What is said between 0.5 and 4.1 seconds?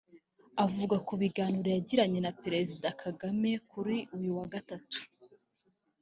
Avuga ku biganiro yagiranye na Perezida Kagame kuri